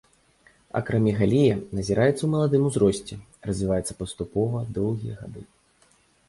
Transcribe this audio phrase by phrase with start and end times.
[0.79, 3.13] Акрамегалія назіраецца ў маладым узросце,
[3.51, 5.41] развіваецца паступова, доўгія гады.